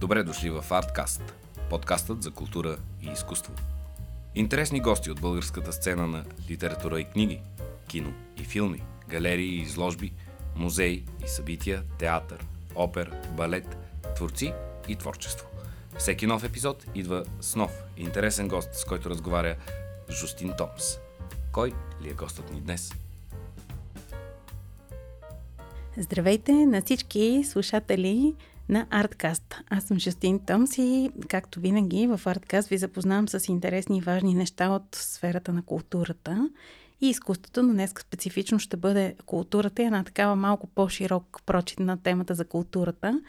Добре 0.00 0.22
дошли 0.22 0.50
в 0.50 0.64
Artcast, 0.70 1.32
подкастът 1.70 2.22
за 2.22 2.30
култура 2.30 2.76
и 3.02 3.06
изкуство. 3.06 3.52
Интересни 4.34 4.80
гости 4.80 5.10
от 5.10 5.20
българската 5.20 5.72
сцена 5.72 6.06
на 6.06 6.24
литература 6.50 7.00
и 7.00 7.04
книги, 7.04 7.40
кино 7.88 8.12
и 8.36 8.44
филми, 8.44 8.82
галерии 9.08 9.56
и 9.56 9.62
изложби, 9.62 10.12
музеи 10.56 11.04
и 11.24 11.28
събития, 11.28 11.82
театър, 11.98 12.46
опер, 12.74 13.12
балет, 13.36 13.76
творци 14.16 14.52
и 14.88 14.96
творчество. 14.96 15.46
Всеки 15.98 16.26
нов 16.26 16.44
епизод 16.44 16.86
идва 16.94 17.24
с 17.40 17.56
нов 17.56 17.82
интересен 17.96 18.48
гост, 18.48 18.74
с 18.74 18.84
който 18.84 19.10
разговаря 19.10 19.56
Жустин 20.10 20.52
Томс. 20.58 20.98
Кой 21.52 21.72
ли 22.02 22.10
е 22.10 22.14
гостът 22.14 22.52
ни 22.52 22.60
днес? 22.60 22.92
Здравейте 25.96 26.52
на 26.52 26.82
всички 26.82 27.44
слушатели 27.44 28.34
на 28.68 28.86
Artcast. 28.86 29.54
Аз 29.70 29.84
съм 29.84 29.98
Жустин 29.98 30.38
Томс 30.38 30.78
и, 30.78 31.10
както 31.28 31.60
винаги, 31.60 32.06
в 32.06 32.20
Artcast 32.24 32.70
ви 32.70 32.78
запознавам 32.78 33.28
с 33.28 33.48
интересни 33.48 33.98
и 33.98 34.00
важни 34.00 34.34
неща 34.34 34.68
от 34.68 34.94
сферата 34.94 35.52
на 35.52 35.62
културата 35.62 36.50
и 37.00 37.08
изкуството, 37.08 37.62
но 37.62 37.72
днес 37.72 37.92
специфично 38.00 38.58
ще 38.58 38.76
бъде 38.76 39.14
културата 39.26 39.82
и 39.82 39.84
една 39.84 40.04
такава 40.04 40.36
малко 40.36 40.66
по-широк 40.66 41.42
прочит 41.46 41.78
на 41.78 41.96
темата 41.96 42.34
за 42.34 42.44
културата, 42.44 43.20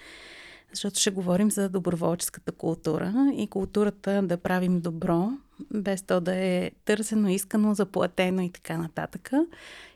защото 0.73 0.99
ще 0.99 1.11
говорим 1.11 1.51
за 1.51 1.69
доброволческата 1.69 2.51
култура 2.51 3.31
и 3.35 3.47
културата 3.47 4.21
да 4.21 4.37
правим 4.37 4.79
добро, 4.81 5.29
без 5.73 6.01
то 6.01 6.21
да 6.21 6.35
е 6.35 6.71
търсено, 6.85 7.29
искано, 7.29 7.73
заплатено 7.73 8.41
и 8.41 8.51
така 8.51 8.77
нататък. 8.77 9.31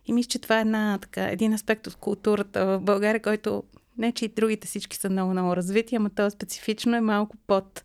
И 0.05 0.13
мисля, 0.13 0.29
че 0.29 0.39
това 0.39 0.57
е 0.57 0.61
една, 0.61 0.97
така, 1.01 1.27
един 1.27 1.53
аспект 1.53 1.87
от 1.87 1.95
културата 1.95 2.65
в 2.65 2.79
България, 2.79 3.21
който 3.21 3.63
не, 4.01 4.11
че 4.11 4.25
и 4.25 4.33
другите 4.35 4.67
всички 4.67 4.97
са 4.97 5.09
много-много 5.09 5.55
развити, 5.55 5.95
ама 5.95 6.09
то 6.09 6.29
специфично 6.29 6.95
е 6.95 7.01
малко 7.01 7.37
под 7.47 7.83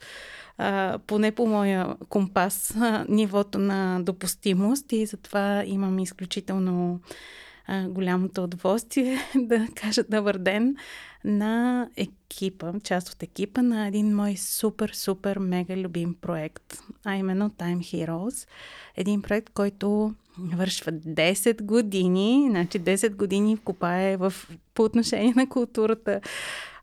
а, 0.59 0.98
поне 1.06 1.33
по 1.33 1.47
моя 1.47 1.97
компас, 2.09 2.75
а, 2.77 3.06
нивото 3.09 3.59
на 3.59 4.00
допустимост 4.03 4.92
и 4.92 5.06
затова 5.06 5.62
имам 5.67 5.98
изключително 5.98 7.00
а, 7.67 7.89
голямото 7.89 8.44
удоволствие 8.44 9.19
да 9.34 9.67
кажа 9.75 10.03
добър 10.11 10.39
ден 10.39 10.77
на 11.25 11.89
екипа, 11.97 12.72
част 12.84 13.09
от 13.09 13.22
екипа 13.22 13.62
на 13.62 13.87
един 13.87 14.17
мой 14.17 14.37
супер, 14.37 14.91
супер, 14.94 15.39
мега 15.39 15.77
любим 15.77 16.14
проект, 16.14 16.78
а 17.05 17.17
именно 17.17 17.50
Time 17.50 17.78
Heroes. 17.78 18.48
Един 18.97 19.22
проект, 19.22 19.50
който 19.50 20.14
навършва 20.39 20.92
10 20.92 21.62
години, 21.62 22.47
значи 22.51 22.81
10 22.81 23.15
години 23.15 23.56
копае 23.56 24.17
в, 24.17 24.33
по 24.75 24.83
отношение 24.83 25.33
на 25.37 25.48
културата 25.48 26.20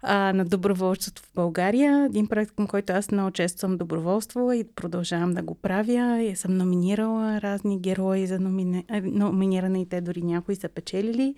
а, 0.03 0.33
на 0.33 0.45
доброволчеството 0.45 1.21
в 1.21 1.33
България. 1.35 2.05
Един 2.05 2.27
проект, 2.27 2.51
към 2.55 2.67
който 2.67 2.93
аз 2.93 3.11
много 3.11 3.31
често 3.31 3.59
съм 3.59 3.77
доброволствала 3.77 4.55
и 4.55 4.63
продължавам 4.63 5.33
да 5.33 5.41
го 5.41 5.55
правя. 5.55 6.21
И 6.21 6.35
съм 6.35 6.57
номинирала 6.57 7.41
разни 7.41 7.79
герои 7.79 8.27
за 8.27 8.39
номини... 8.39 8.85
номиниране 9.03 9.81
и 9.81 9.89
те 9.89 10.01
дори 10.01 10.21
някои 10.21 10.55
са 10.55 10.69
печелили. 10.69 11.35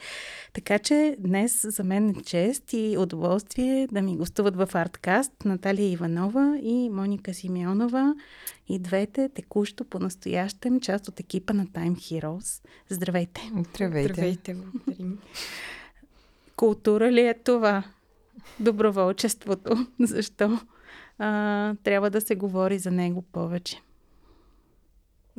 Така 0.54 0.80
че 0.80 1.16
днес 1.20 1.66
за 1.70 1.84
мен 1.84 2.10
е 2.10 2.24
чест 2.24 2.74
и 2.74 2.98
удоволствие 3.00 3.88
да 3.92 4.02
ми 4.02 4.18
гостуват 4.18 4.56
в 4.56 4.70
Арткаст 4.74 5.32
Наталия 5.46 5.92
Иванова 5.92 6.60
и 6.62 6.90
Моника 6.90 7.34
Симеонова. 7.34 8.16
И 8.70 8.80
двете 8.80 9.30
текущо 9.30 9.86
по-настоящем 9.86 10.80
част 10.80 11.08
от 11.08 11.20
екипа 11.20 11.54
на 11.54 11.66
Time 11.66 11.96
Heroes. 11.96 12.62
Здравейте! 12.90 13.42
Здравейте! 13.76 14.14
Здравейте, 14.14 14.54
благодарим. 14.54 15.18
Култура 16.56 17.12
ли 17.12 17.22
е 17.22 17.34
това? 17.34 17.84
Доброволчеството. 18.60 19.88
Защо 20.00 20.60
а, 21.18 21.76
трябва 21.84 22.10
да 22.10 22.22
се 22.22 22.36
говори 22.36 22.80
за 22.80 22.92
него 22.92 23.22
повече? 23.22 23.82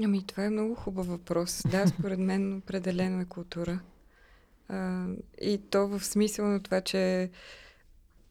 Ами, 0.05 0.27
това 0.27 0.45
е 0.45 0.51
много 0.51 0.75
хубав 0.75 1.07
въпрос. 1.07 1.63
Да, 1.71 1.87
според 1.87 2.19
мен 2.19 2.57
определено 2.57 3.21
е 3.21 3.25
култура. 3.25 3.81
А, 4.69 5.07
и 5.41 5.61
то 5.71 5.89
в 5.89 6.05
смисъл 6.05 6.47
на 6.47 6.63
това, 6.63 6.81
че, 6.81 7.31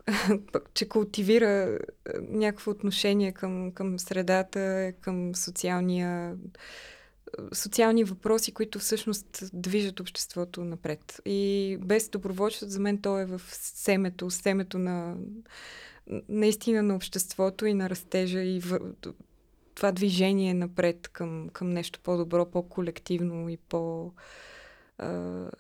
че 0.74 0.90
култивира 0.90 1.80
някакво 2.30 2.72
отношение 2.72 3.32
към, 3.32 3.72
към 3.72 4.00
средата, 4.00 4.94
към 5.02 5.36
социалния 5.36 6.36
социални 7.54 8.04
въпроси, 8.04 8.52
които 8.52 8.80
всъщност 8.80 9.44
движат 9.54 10.00
обществото 10.00 10.64
напред. 10.64 11.22
И 11.26 11.78
без 11.82 12.10
доброволчеството 12.10 12.72
за 12.72 12.80
мен 12.80 13.02
то 13.02 13.20
е 13.20 13.26
в 13.26 13.42
семето, 13.52 14.32
семето 14.32 14.80
на 14.80 15.18
наистина 16.30 16.84
на 16.84 16.96
обществото 16.96 17.66
и 17.66 17.74
на 17.74 17.90
растежа 17.90 18.42
и 18.42 18.60
в, 18.60 18.80
това 19.76 19.92
движение 19.92 20.54
напред 20.54 21.08
към, 21.08 21.50
към 21.54 21.70
нещо 21.70 22.00
по-добро, 22.04 22.52
по-колективно 22.52 23.50
и 23.50 23.58
по- 23.58 24.14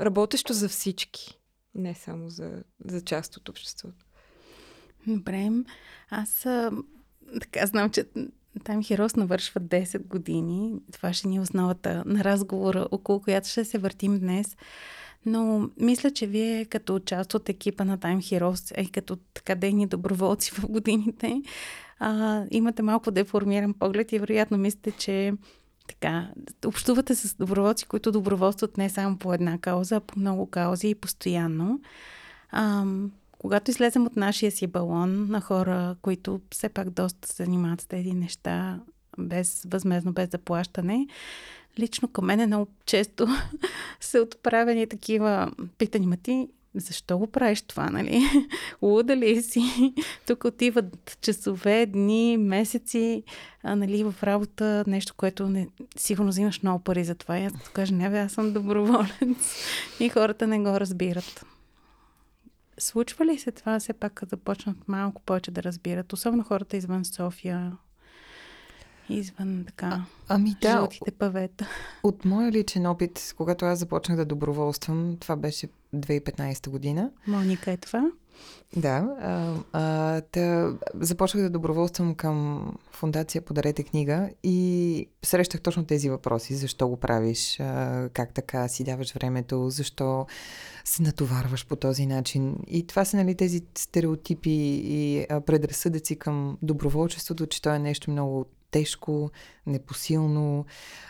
работещо 0.01 0.53
за 0.53 0.69
всички, 0.69 1.39
не 1.75 1.95
само 1.95 2.29
за, 2.29 2.63
за 2.85 3.01
част 3.01 3.37
от 3.37 3.49
обществото. 3.49 4.05
Добре. 5.07 5.49
Аз 6.09 6.45
а, 6.45 6.71
така 7.41 7.65
знам, 7.65 7.89
че 7.89 8.05
там 8.63 8.83
Херос 8.83 9.15
навършва 9.15 9.61
10 9.61 10.07
години. 10.07 10.73
Това 10.91 11.13
ще 11.13 11.27
ни 11.27 11.35
е 11.35 11.39
основата 11.41 12.03
на 12.05 12.23
разговора, 12.23 12.87
около 12.91 13.19
която 13.21 13.49
ще 13.49 13.65
се 13.65 13.77
въртим 13.77 14.19
днес. 14.19 14.57
Но 15.25 15.69
мисля, 15.77 16.11
че 16.11 16.27
вие 16.27 16.65
като 16.65 16.99
част 16.99 17.33
от 17.33 17.49
екипа 17.49 17.83
на 17.83 17.97
Time 17.97 18.17
Heroes 18.17 18.81
и 18.81 18.91
като 18.91 19.15
така 19.33 19.55
дейни 19.55 19.87
доброволци 19.87 20.51
в 20.51 20.65
годините, 20.69 21.41
а, 21.99 22.43
имате 22.51 22.81
малко 22.81 23.11
деформиран 23.11 23.73
поглед 23.73 24.11
и 24.11 24.19
вероятно 24.19 24.57
мислите, 24.57 24.91
че 24.91 25.33
така, 25.87 26.29
общувате 26.65 27.15
с 27.15 27.35
доброволци, 27.35 27.85
които 27.85 28.11
доброволстват 28.11 28.77
не 28.77 28.89
само 28.89 29.17
по 29.17 29.33
една 29.33 29.57
кауза, 29.57 29.95
а 29.95 29.99
по 29.99 30.19
много 30.19 30.49
каузи 30.49 30.89
и 30.89 30.95
постоянно. 30.95 31.81
А, 32.51 32.85
когато 33.45 33.71
излезем 33.71 34.05
от 34.05 34.15
нашия 34.15 34.51
си 34.51 34.67
балон 34.67 35.27
на 35.29 35.41
хора, 35.41 35.95
които 36.01 36.41
все 36.51 36.69
пак 36.69 36.89
доста 36.89 37.27
се 37.27 37.43
занимават 37.43 37.81
с 37.81 37.85
тези 37.85 38.11
неща, 38.13 38.79
без 39.17 39.65
възмезно, 39.69 40.13
без 40.13 40.29
заплащане, 40.29 41.07
лично 41.79 42.07
към 42.07 42.25
мен 42.25 42.39
е 42.39 42.47
много 42.47 42.67
често 42.85 43.27
се 43.99 44.19
отправени 44.19 44.87
такива 44.87 45.51
питани, 45.77 46.07
ма 46.07 46.17
ти 46.17 46.47
защо 46.75 47.17
го 47.17 47.27
правиш 47.27 47.61
това, 47.61 47.89
нали? 47.89 48.21
Луда 48.81 49.17
ли 49.17 49.41
си? 49.41 49.61
Тук 50.27 50.43
отиват 50.43 51.17
часове, 51.21 51.85
дни, 51.85 52.37
месеци, 52.37 53.23
а, 53.63 53.75
нали, 53.75 54.03
в 54.03 54.15
работа, 54.23 54.83
нещо, 54.87 55.13
което 55.17 55.49
не, 55.49 55.67
сигурно 55.97 56.29
взимаш 56.29 56.63
много 56.63 56.83
пари 56.83 57.03
за 57.03 57.15
това. 57.15 57.39
И 57.39 57.45
аз 57.45 57.53
кажа, 57.73 57.93
не 57.93 58.09
бе, 58.09 58.19
аз 58.19 58.31
съм 58.31 58.53
доброволец. 58.53 59.55
И 59.99 60.09
хората 60.09 60.47
не 60.47 60.59
го 60.59 60.79
разбират. 60.79 61.45
Случва 62.77 63.25
ли 63.25 63.39
се 63.39 63.51
това 63.51 63.79
все 63.79 63.93
пак 63.93 64.19
да 64.23 64.29
започнат 64.29 64.87
малко 64.87 65.21
повече 65.21 65.51
да 65.51 65.63
разбират, 65.63 66.13
особено 66.13 66.43
хората 66.43 66.77
извън 66.77 67.05
София, 67.05 67.77
извън 69.09 69.63
така, 69.67 69.87
а, 69.87 70.01
ами 70.27 70.55
да, 70.61 70.71
жълтите 70.71 71.11
павета? 71.11 71.67
От 72.03 72.25
моя 72.25 72.51
личен 72.51 72.85
опит, 72.85 73.33
когато 73.37 73.65
аз 73.65 73.79
започнах 73.79 74.17
да 74.17 74.25
доброволствам, 74.25 75.17
това 75.19 75.35
беше 75.35 75.67
2015 75.95 76.69
година. 76.69 77.11
Моника 77.27 77.71
е 77.71 77.77
това? 77.77 78.11
Да. 78.75 79.15
А, 79.19 79.53
а, 79.73 80.21
та, 80.21 80.73
започнах 80.93 81.43
да 81.43 81.49
доброволствам 81.49 82.15
към 82.15 82.71
фундация 82.91 83.41
Подарете 83.41 83.83
книга 83.83 84.29
и 84.43 85.09
срещах 85.23 85.61
точно 85.61 85.85
тези 85.85 86.09
въпроси. 86.09 86.55
Защо 86.55 86.87
го 86.87 86.97
правиш? 86.97 87.59
А, 87.59 88.09
как 88.13 88.33
така 88.33 88.67
си 88.67 88.83
даваш 88.83 89.13
времето? 89.13 89.69
Защо 89.69 90.25
се 90.85 91.03
натоварваш 91.03 91.67
по 91.67 91.75
този 91.75 92.05
начин? 92.05 92.55
И 92.67 92.87
това 92.87 93.05
са 93.05 93.17
нали, 93.17 93.35
тези 93.35 93.61
стереотипи 93.77 94.81
и 94.83 95.25
предразсъдъци 95.45 96.15
към 96.15 96.57
доброволчеството, 96.61 97.47
че 97.47 97.61
то 97.61 97.73
е 97.73 97.79
нещо 97.79 98.11
много 98.11 98.45
тежко, 98.75 99.31
непосилно, 99.65 100.65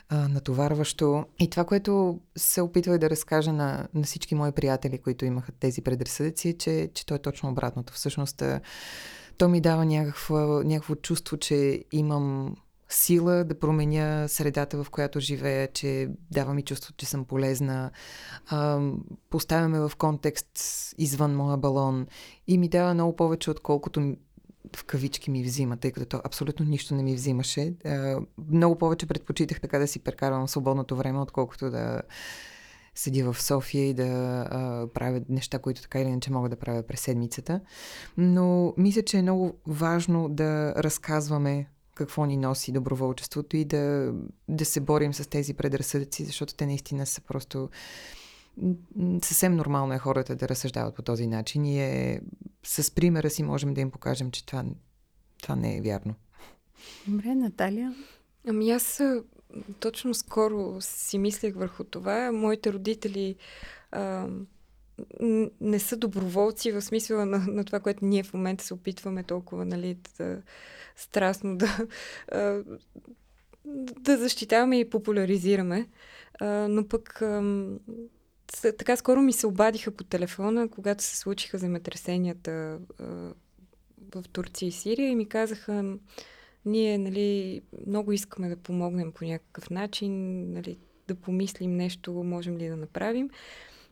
а, 0.10 0.28
натоварващо. 0.28 1.26
И 1.40 1.50
това, 1.50 1.66
което 1.66 2.20
се 2.38 2.62
опитвах 2.62 2.98
да 2.98 3.10
разкажа 3.10 3.54
на, 3.54 3.88
на 3.94 4.04
всички 4.04 4.36
мои 4.36 4.52
приятели, 4.52 4.98
които 4.98 5.26
имаха 5.26 5.52
тези 5.52 5.82
предразсъдъци, 5.82 6.50
е, 6.50 6.54
че, 6.54 6.90
че 6.94 7.06
то 7.06 7.16
е 7.16 7.20
точно 7.20 7.50
обратното. 7.50 7.94
Всъщност, 7.94 8.44
то 9.38 9.50
ми 9.50 9.62
дава 9.62 9.86
някакво, 9.86 10.38
някакво 10.64 10.96
чувство, 10.96 11.38
че 11.38 11.84
имам 11.92 12.56
сила 12.90 13.44
да 13.44 13.60
променя 13.60 14.28
средата, 14.28 14.84
в 14.84 14.90
която 14.90 15.20
живея, 15.20 15.68
че 15.74 16.10
дава 16.32 16.54
ми 16.54 16.62
чувство, 16.64 16.94
че 16.98 17.06
съм 17.06 17.26
полезна. 17.26 17.92
А, 18.48 18.82
поставяме 19.30 19.80
в 19.80 19.92
контекст 19.98 20.60
извън 20.98 21.36
моя 21.36 21.58
балон 21.58 22.08
и 22.48 22.58
ми 22.58 22.70
дава 22.70 22.94
много 22.94 23.16
повече, 23.16 23.52
отколкото 23.52 24.16
в 24.76 24.84
кавички 24.84 25.32
ми 25.32 25.44
взима, 25.44 25.78
тъй 25.78 25.92
като 25.92 26.06
то 26.06 26.22
абсолютно 26.24 26.66
нищо 26.66 26.96
не 26.96 27.04
ми 27.04 27.16
взимаше. 27.16 27.74
Много 28.52 28.78
повече 28.78 29.06
предпочитах 29.06 29.62
така 29.62 29.80
да 29.80 29.88
си 29.88 30.00
прекарвам 30.00 30.48
свободното 30.48 30.96
време, 30.96 31.20
отколкото 31.20 31.70
да, 31.70 32.02
седя 32.96 33.34
в 33.34 33.42
София 33.42 33.90
и 33.90 33.94
да 33.94 34.04
а, 34.50 34.88
правя 34.94 35.22
неща, 35.30 35.60
които 35.60 35.82
така 35.82 36.00
или 36.00 36.10
иначе 36.10 36.32
мога 36.32 36.50
да 36.50 36.56
правя 36.56 36.84
през 36.84 37.02
седмицата. 37.02 37.62
Но 38.18 38.74
мисля, 38.78 39.02
че 39.02 39.18
е 39.18 39.22
много 39.22 39.54
важно 39.68 40.30
да 40.30 40.74
разказваме 40.76 41.70
какво 41.96 42.26
ни 42.26 42.38
носи 42.38 42.72
доброволчеството 42.72 43.58
и 43.58 43.66
да, 43.66 44.14
да 44.50 44.66
се 44.66 44.80
борим 44.80 45.14
с 45.14 45.30
тези 45.30 45.54
предразсъдъци, 45.54 46.26
защото 46.26 46.56
те 46.56 46.66
наистина 46.66 47.06
са 47.06 47.22
просто 47.22 47.70
съвсем 49.24 49.56
нормално 49.56 49.94
е 49.94 50.00
хората 50.00 50.36
да 50.36 50.50
разсъждават 50.50 50.96
по 50.96 51.02
този 51.02 51.28
начин 51.28 51.66
и 51.66 51.80
е, 51.80 52.22
с 52.64 52.96
примера 52.96 53.30
си 53.30 53.44
можем 53.44 53.74
да 53.74 53.82
им 53.82 53.92
покажем, 53.92 54.32
че 54.32 54.46
това, 54.46 54.66
това 55.42 55.56
не 55.56 55.78
е 55.78 55.82
вярно. 55.82 56.16
Добре, 57.08 57.36
Наталия? 57.36 57.96
Ами 58.48 58.72
аз 58.72 59.02
точно 59.80 60.14
скоро 60.14 60.78
си 60.80 61.18
мислех 61.18 61.56
върху 61.56 61.84
това. 61.84 62.32
Моите 62.32 62.74
родители 62.74 63.36
а, 63.92 64.28
не 65.62 65.80
са 65.80 65.98
доброволци 65.98 66.72
в 66.72 66.82
смисъла 66.82 67.26
на, 67.26 67.38
на 67.38 67.64
това, 67.64 67.80
което 67.80 68.06
ние 68.06 68.24
в 68.24 68.34
момента 68.34 68.64
се 68.64 68.74
опитваме 68.74 69.24
толкова, 69.24 69.66
нали, 69.66 69.98
да, 70.18 70.42
страстно 70.96 71.58
да, 71.58 71.88
а, 72.32 72.64
да 74.00 74.18
защитаваме 74.18 74.80
и 74.80 74.90
популяризираме. 74.90 75.88
А, 76.40 76.46
но 76.48 76.88
пък 76.88 77.22
а, 77.22 77.42
така 78.62 78.96
скоро 78.96 79.22
ми 79.22 79.34
се 79.34 79.48
обадиха 79.48 79.92
по 79.92 80.04
телефона, 80.04 80.70
когато 80.70 81.04
се 81.04 81.18
случиха 81.18 81.58
земетресенията 81.58 82.80
в 84.16 84.24
Турция 84.34 84.68
и 84.68 84.72
Сирия 84.72 85.10
и 85.10 85.16
ми 85.16 85.30
казаха, 85.30 85.98
ние 86.66 86.98
нали, 86.98 87.62
много 87.88 88.12
искаме 88.12 88.50
да 88.50 88.56
помогнем 88.56 89.12
по 89.12 89.26
някакъв 89.26 89.70
начин, 89.70 90.44
нали, 90.54 90.78
да 91.08 91.16
помислим 91.16 91.76
нещо, 91.76 92.14
можем 92.14 92.58
ли 92.58 92.68
да 92.68 92.76
направим. 92.76 93.30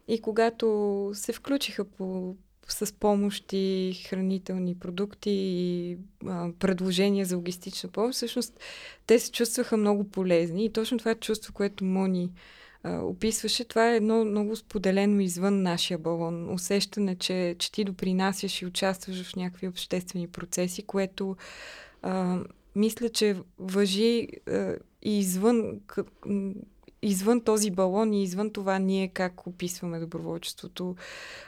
И 0.08 0.22
когато 0.22 1.12
се 1.14 1.34
включиха 1.34 1.86
по, 1.86 2.36
с 2.68 2.94
помощи, 2.94 3.94
хранителни 4.10 4.80
продукти 4.80 5.32
и 5.32 5.98
а, 6.26 6.50
предложения 6.60 7.26
за 7.26 7.36
логистична 7.36 7.90
помощ, 7.90 8.16
всъщност 8.16 8.60
те 9.08 9.20
се 9.20 9.32
чувстваха 9.32 9.78
много 9.78 10.04
полезни. 10.04 10.66
И 10.66 10.74
точно 10.74 10.98
това 10.98 11.12
е 11.12 11.16
чувство, 11.16 11.54
което 11.54 11.84
Мони 11.86 12.32
а, 12.84 13.00
описваше, 13.00 13.66
това 13.66 13.92
е 13.92 13.96
едно 13.96 14.26
много 14.26 14.56
споделено 14.56 15.20
извън 15.20 15.62
нашия 15.62 15.98
балон. 15.98 16.54
Усещане, 16.54 17.16
че, 17.16 17.56
че 17.60 17.72
ти 17.72 17.84
допринасяш 17.84 18.62
и 18.62 18.66
участваш 18.66 19.24
в 19.24 19.36
някакви 19.36 19.68
обществени 19.68 20.28
процеси, 20.28 20.84
което 20.84 21.36
а, 22.02 22.40
мисля, 22.76 23.10
че 23.10 23.36
въжи 23.60 24.28
и 25.02 25.20
извън, 25.20 25.80
извън 27.02 27.42
този 27.42 27.72
балон 27.72 28.14
и 28.14 28.24
извън 28.24 28.50
това 28.50 28.80
ние 28.80 29.08
как 29.08 29.48
описваме 29.48 30.00
доброволчеството. 30.00 30.96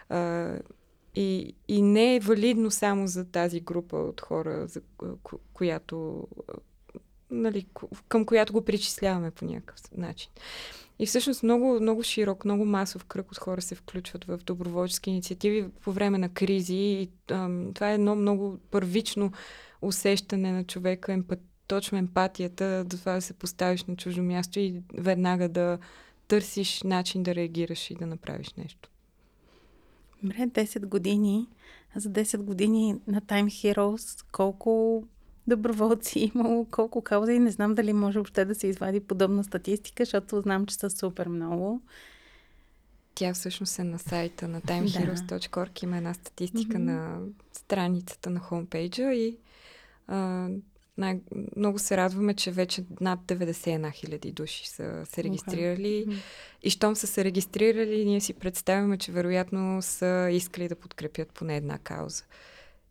А, 0.10 0.52
и, 1.16 1.54
и 1.68 1.82
не 1.82 2.16
е 2.16 2.20
валидно 2.20 2.72
само 2.72 3.08
за 3.08 3.26
тази 3.26 3.60
група 3.60 3.98
от 3.98 4.22
хора, 4.22 4.68
за 4.68 4.82
ко, 5.24 5.40
която, 5.54 6.28
нали, 7.42 7.66
към 8.10 8.26
която 8.26 8.54
го 8.54 8.66
причисляваме 8.66 9.32
по 9.32 9.46
някакъв 9.46 9.80
начин. 9.98 10.32
И 11.00 11.06
всъщност 11.06 11.44
много, 11.44 11.80
много 11.82 12.04
широк, 12.04 12.46
много 12.46 12.66
масов 12.66 13.06
кръг 13.06 13.32
от 13.32 13.38
хора 13.38 13.62
се 13.62 13.76
включват 13.76 14.26
в 14.26 14.38
доброволчески 14.38 15.10
инициативи 15.10 15.70
по 15.82 15.92
време 15.92 16.18
на 16.18 16.30
кризи. 16.30 16.76
И, 16.76 17.10
ам, 17.32 17.72
това 17.74 17.92
е 17.92 17.94
едно 17.94 18.16
много 18.16 18.58
първично 18.72 19.32
усещане 19.82 20.52
на 20.52 20.64
човека, 20.64 21.14
емпат, 21.14 21.40
точно 21.68 21.98
емпатията, 21.98 22.84
до 22.84 22.98
това 22.98 23.14
да 23.14 23.22
се 23.22 23.34
поставиш 23.34 23.84
на 23.84 23.96
чуждо 23.96 24.24
място 24.24 24.60
и 24.60 24.82
веднага 24.94 25.50
да 25.50 25.78
търсиш 26.28 26.84
начин 26.84 27.24
да 27.24 27.36
реагираш 27.36 27.92
и 27.92 27.96
да 27.96 28.06
направиш 28.06 28.54
нещо. 28.54 28.90
Добре, 30.24 30.38
10 30.38 30.86
години. 30.86 31.48
За 31.96 32.10
10 32.10 32.38
години 32.38 32.96
на 33.08 33.22
Time 33.22 33.46
Heroes 33.46 34.26
колко 34.32 35.04
доброволци 35.48 36.32
имало, 36.36 36.66
колко 36.72 37.02
каузи. 37.02 37.40
Не 37.40 37.52
знам 37.52 37.76
дали 37.76 37.94
може 37.94 38.20
въобще 38.20 38.46
да 38.46 38.56
се 38.56 38.68
извади 38.68 39.00
подобна 39.00 39.44
статистика, 39.44 40.06
защото 40.06 40.42
знам, 40.42 40.66
че 40.66 40.76
са 40.76 40.90
супер 40.90 41.28
много. 41.28 41.82
Тя 43.16 43.34
всъщност 43.34 43.80
е 43.80 43.84
на 43.84 44.00
сайта 44.00 44.48
на 44.48 44.62
timeheroes.org. 44.62 45.84
Има 45.84 45.98
една 45.98 46.14
статистика 46.14 46.78
mm-hmm. 46.78 46.84
на 46.84 47.20
страницата 47.54 48.30
на 48.30 48.40
хомпейджа 48.40 49.14
и 49.14 49.38
а, 50.08 50.50
най- 50.98 51.22
много 51.56 51.80
се 51.80 51.98
радваме, 51.98 52.34
че 52.34 52.52
вече 52.52 52.84
над 53.02 53.20
91 53.20 53.94
хиляди 53.94 54.32
души 54.32 54.70
са 54.70 55.06
се 55.06 55.24
регистрирали. 55.24 56.06
Okay. 56.08 56.18
И 56.64 56.70
щом 56.70 56.96
са 56.96 57.08
се 57.08 57.24
регистрирали, 57.24 58.06
ние 58.06 58.22
си 58.22 58.34
представяме, 58.34 58.98
че 58.98 59.12
вероятно 59.12 59.82
са 59.82 60.30
искали 60.32 60.68
да 60.68 60.76
подкрепят 60.76 61.30
поне 61.30 61.58
една 61.58 61.78
кауза. 61.78 62.24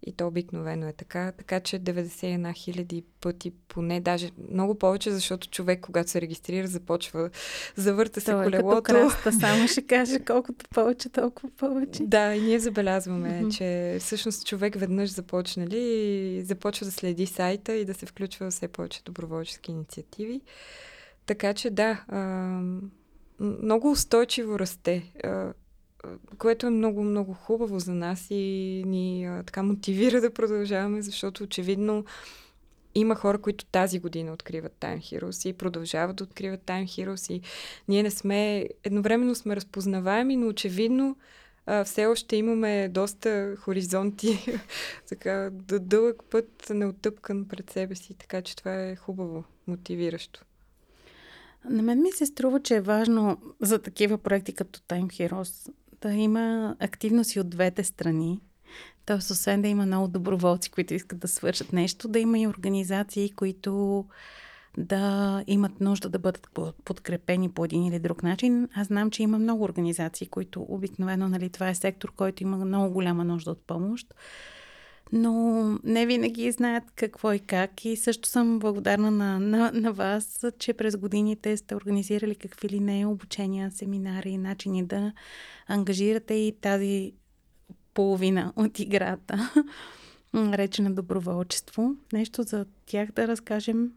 И 0.06 0.12
то 0.12 0.26
обикновено 0.26 0.88
е 0.88 0.92
така. 0.92 1.32
Така 1.32 1.60
че 1.60 1.80
91 1.80 2.54
хиляди 2.54 3.04
пъти, 3.20 3.50
поне 3.68 4.00
даже 4.00 4.30
много 4.50 4.74
повече, 4.74 5.10
защото 5.10 5.50
човек, 5.50 5.80
когато 5.80 6.10
се 6.10 6.20
регистрира, 6.20 6.66
започва, 6.66 7.30
завърта 7.76 8.20
се 8.20 8.30
Той 8.30 8.44
колелото. 8.44 8.78
Е 8.78 8.82
краста, 8.82 9.32
само 9.32 9.68
ще 9.68 9.82
каже 9.86 10.18
колкото 10.18 10.64
повече, 10.74 11.08
толкова 11.08 11.50
повече. 11.50 12.02
Да, 12.02 12.34
и 12.34 12.40
ние 12.40 12.58
забелязваме, 12.58 13.28
mm-hmm. 13.28 13.56
че 13.56 13.98
всъщност 14.00 14.46
човек 14.46 14.74
веднъж 14.78 15.10
започне 15.10 15.66
ли, 15.66 16.42
започва 16.44 16.86
да 16.86 16.92
следи 16.92 17.26
сайта 17.26 17.74
и 17.74 17.84
да 17.84 17.94
се 17.94 18.06
включва 18.06 18.50
все 18.50 18.68
повече 18.68 19.02
доброволчески 19.04 19.70
инициативи. 19.70 20.40
Така 21.26 21.54
че 21.54 21.70
да, 21.70 22.04
а, 22.08 22.60
много 23.40 23.90
устойчиво 23.90 24.58
расте. 24.58 25.12
А, 25.24 25.52
което 26.38 26.66
е 26.66 26.70
много, 26.70 27.02
много 27.02 27.34
хубаво 27.34 27.78
за 27.78 27.94
нас 27.94 28.26
и 28.30 28.82
ни 28.86 29.26
а, 29.26 29.42
така 29.42 29.62
мотивира 29.62 30.20
да 30.20 30.34
продължаваме, 30.34 31.02
защото 31.02 31.44
очевидно 31.44 32.04
има 32.94 33.14
хора, 33.14 33.38
които 33.38 33.64
тази 33.64 33.98
година 33.98 34.32
откриват 34.32 34.72
Time 34.80 34.98
Heroes 34.98 35.48
и 35.48 35.52
продължават 35.52 36.16
да 36.16 36.24
откриват 36.24 36.60
Time 36.60 36.84
Heroes 36.84 37.32
и 37.32 37.40
ние 37.88 38.02
не 38.02 38.10
сме, 38.10 38.68
едновременно 38.84 39.34
сме 39.34 39.56
разпознаваеми, 39.56 40.36
но 40.36 40.48
очевидно 40.48 41.16
а, 41.66 41.84
все 41.84 42.06
още 42.06 42.36
имаме 42.36 42.88
доста 42.88 43.56
хоризонти, 43.58 44.38
така 45.08 45.50
дълъг 45.80 46.22
път 46.30 46.66
неотъпкан 46.70 47.48
пред 47.48 47.70
себе 47.70 47.94
си, 47.94 48.14
така 48.14 48.42
че 48.42 48.56
това 48.56 48.82
е 48.82 48.96
хубаво, 48.96 49.44
мотивиращо. 49.66 50.44
На 51.70 51.82
мен 51.82 52.02
ми 52.02 52.12
се 52.12 52.26
струва, 52.26 52.60
че 52.60 52.76
е 52.76 52.80
важно 52.80 53.38
за 53.60 53.78
такива 53.78 54.18
проекти 54.18 54.52
като 54.52 54.80
Time 54.80 55.06
Heroes 55.06 55.72
да 56.08 56.14
има 56.14 56.76
активност 56.80 57.34
и 57.34 57.40
от 57.40 57.50
двете 57.50 57.84
страни. 57.84 58.40
Тоест, 59.06 59.30
освен 59.30 59.62
да 59.62 59.68
има 59.68 59.86
много 59.86 60.08
доброволци, 60.08 60.70
които 60.70 60.94
искат 60.94 61.18
да 61.18 61.28
свършат 61.28 61.72
нещо, 61.72 62.08
да 62.08 62.18
има 62.18 62.38
и 62.38 62.46
организации, 62.46 63.30
които 63.30 64.04
да 64.78 65.44
имат 65.46 65.80
нужда 65.80 66.08
да 66.08 66.18
бъдат 66.18 66.48
подкрепени 66.84 67.50
по 67.50 67.64
един 67.64 67.84
или 67.84 67.98
друг 67.98 68.22
начин. 68.22 68.68
Аз 68.74 68.86
знам, 68.86 69.10
че 69.10 69.22
има 69.22 69.38
много 69.38 69.64
организации, 69.64 70.26
които 70.26 70.66
обикновено, 70.68 71.28
нали, 71.28 71.50
това 71.50 71.68
е 71.68 71.74
сектор, 71.74 72.12
който 72.16 72.42
има 72.42 72.56
много 72.56 72.92
голяма 72.92 73.24
нужда 73.24 73.50
от 73.50 73.66
помощ 73.66 74.14
но 75.12 75.64
не 75.84 76.06
винаги 76.06 76.52
знаят 76.52 76.84
какво 76.96 77.32
и 77.32 77.38
как. 77.38 77.84
И 77.84 77.96
също 77.96 78.28
съм 78.28 78.58
благодарна 78.58 79.10
на, 79.10 79.40
на, 79.40 79.72
на 79.74 79.92
вас, 79.92 80.44
че 80.58 80.72
през 80.72 80.96
годините 80.96 81.56
сте 81.56 81.76
организирали 81.76 82.34
какви 82.34 82.68
ли 82.68 82.80
не 82.80 83.06
обучения, 83.06 83.70
семинари, 83.70 84.38
начини 84.38 84.86
да 84.86 85.12
ангажирате 85.66 86.34
и 86.34 86.56
тази 86.60 87.12
половина 87.94 88.52
от 88.56 88.78
играта, 88.78 89.52
речена 90.34 90.94
доброволчество. 90.94 91.94
Нещо 92.12 92.42
за 92.42 92.66
тях 92.86 93.12
да 93.12 93.28
разкажем 93.28 93.92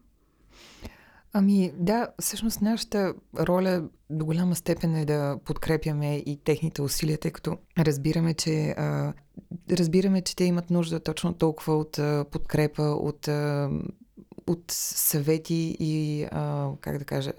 Ами 1.32 1.72
да, 1.76 2.08
всъщност 2.20 2.62
нашата 2.62 3.14
роля 3.38 3.88
до 4.10 4.24
голяма 4.24 4.54
степен 4.54 4.96
е 4.96 5.04
да 5.04 5.38
подкрепяме 5.44 6.16
и 6.16 6.40
техните 6.44 6.82
усилия, 6.82 7.18
тъй 7.18 7.30
като 7.30 7.58
разбираме, 7.78 8.34
че 8.34 8.68
а, 8.68 9.12
разбираме, 9.70 10.22
че 10.22 10.36
те 10.36 10.44
имат 10.44 10.70
нужда 10.70 11.00
точно 11.00 11.34
толкова 11.34 11.76
от 11.76 11.98
а, 11.98 12.24
подкрепа, 12.30 12.82
от 12.82 13.28
а, 13.28 13.70
от 14.48 14.64
съвети 14.70 15.76
и, 15.80 16.26
а, 16.30 16.70
как 16.80 16.98
да 16.98 17.04
кажа, 17.04 17.32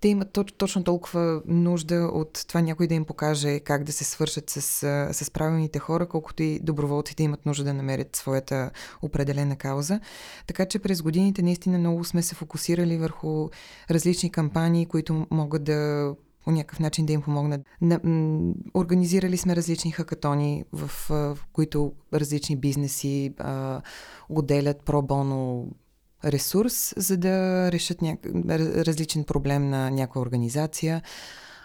те 0.00 0.08
имат 0.08 0.32
точ, 0.32 0.52
точно 0.52 0.84
толкова 0.84 1.42
нужда 1.46 2.10
от 2.12 2.44
това 2.48 2.60
някой 2.60 2.86
да 2.86 2.94
им 2.94 3.04
покаже 3.04 3.60
как 3.60 3.84
да 3.84 3.92
се 3.92 4.04
свършат 4.04 4.50
с, 4.50 4.62
с 5.12 5.30
правилните 5.30 5.78
хора, 5.78 6.08
колкото 6.08 6.42
и 6.42 6.60
доброволците 6.62 7.22
имат 7.22 7.46
нужда 7.46 7.64
да 7.64 7.74
намерят 7.74 8.16
своята 8.16 8.70
определена 9.02 9.56
кауза. 9.56 10.00
Така 10.46 10.66
че 10.66 10.78
през 10.78 11.02
годините 11.02 11.42
наистина 11.42 11.78
много 11.78 12.04
сме 12.04 12.22
се 12.22 12.34
фокусирали 12.34 12.98
върху 12.98 13.48
различни 13.90 14.30
кампании, 14.30 14.86
които 14.86 15.26
могат 15.30 15.64
да 15.64 16.14
по 16.44 16.52
някакъв 16.52 16.80
начин 16.80 17.06
да 17.06 17.12
им 17.12 17.22
помогнат. 17.22 17.60
На, 17.80 18.00
м- 18.04 18.54
организирали 18.74 19.36
сме 19.36 19.56
различни 19.56 19.90
хакатони, 19.90 20.64
в, 20.72 20.90
в 21.08 21.38
които 21.52 21.92
различни 22.14 22.56
бизнеси 22.56 23.34
а, 23.38 23.82
отделят 24.28 24.82
пробоно 24.82 25.68
ресурс, 26.24 26.94
за 26.96 27.16
да 27.16 27.68
решат 27.72 28.02
ня... 28.02 28.16
различен 28.86 29.24
проблем 29.24 29.70
на 29.70 29.90
някоя 29.90 30.22
организация. 30.22 31.02